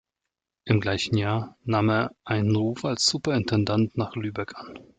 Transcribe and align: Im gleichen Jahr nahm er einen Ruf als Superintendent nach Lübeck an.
Im 0.65 0.81
gleichen 0.81 1.15
Jahr 1.15 1.57
nahm 1.63 1.91
er 1.91 2.15
einen 2.23 2.55
Ruf 2.55 2.85
als 2.85 3.05
Superintendent 3.05 3.95
nach 3.97 4.15
Lübeck 4.15 4.55
an. 4.55 4.79